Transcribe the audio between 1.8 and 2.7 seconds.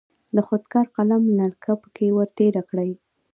پکې ور تیره